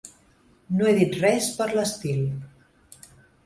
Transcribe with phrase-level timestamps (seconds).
[0.79, 2.27] No he dit res per l'estil.